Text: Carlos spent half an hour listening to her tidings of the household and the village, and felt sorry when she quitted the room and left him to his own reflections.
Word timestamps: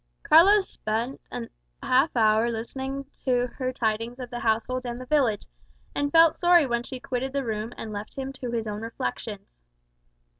Carlos 0.23 0.67
spent 0.67 1.21
half 1.83 2.09
an 2.15 2.23
hour 2.23 2.49
listening 2.51 3.05
to 3.23 3.45
her 3.45 3.71
tidings 3.71 4.17
of 4.17 4.31
the 4.31 4.39
household 4.39 4.83
and 4.83 4.99
the 4.99 5.05
village, 5.05 5.45
and 5.93 6.11
felt 6.11 6.35
sorry 6.35 6.65
when 6.65 6.81
she 6.81 6.99
quitted 6.99 7.33
the 7.33 7.45
room 7.45 7.71
and 7.77 7.93
left 7.93 8.15
him 8.15 8.33
to 8.33 8.49
his 8.49 8.65
own 8.65 8.81
reflections. 8.81 9.45